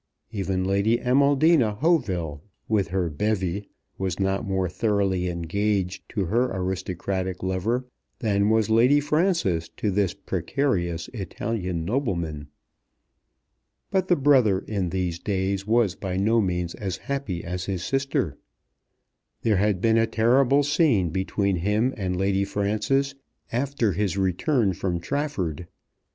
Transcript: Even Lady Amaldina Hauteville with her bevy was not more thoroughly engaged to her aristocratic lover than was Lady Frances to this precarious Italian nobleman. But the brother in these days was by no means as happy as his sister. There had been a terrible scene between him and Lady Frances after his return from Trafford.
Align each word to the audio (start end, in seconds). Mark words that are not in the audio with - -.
Even 0.31 0.63
Lady 0.63 0.97
Amaldina 0.97 1.75
Hauteville 1.77 2.41
with 2.67 2.87
her 2.87 3.07
bevy 3.07 3.69
was 3.99 4.19
not 4.19 4.43
more 4.47 4.67
thoroughly 4.67 5.29
engaged 5.29 6.09
to 6.09 6.25
her 6.25 6.49
aristocratic 6.51 7.43
lover 7.43 7.85
than 8.17 8.49
was 8.49 8.67
Lady 8.71 8.99
Frances 8.99 9.69
to 9.77 9.91
this 9.91 10.15
precarious 10.15 11.07
Italian 11.13 11.85
nobleman. 11.85 12.47
But 13.91 14.07
the 14.07 14.15
brother 14.15 14.61
in 14.61 14.89
these 14.89 15.19
days 15.19 15.67
was 15.67 15.93
by 15.93 16.17
no 16.17 16.41
means 16.41 16.73
as 16.73 16.97
happy 16.97 17.43
as 17.43 17.65
his 17.65 17.83
sister. 17.83 18.39
There 19.43 19.57
had 19.57 19.81
been 19.81 19.99
a 19.99 20.07
terrible 20.07 20.63
scene 20.63 21.11
between 21.11 21.57
him 21.57 21.93
and 21.95 22.17
Lady 22.17 22.43
Frances 22.43 23.13
after 23.51 23.91
his 23.91 24.17
return 24.17 24.73
from 24.73 24.99
Trafford. 24.99 25.67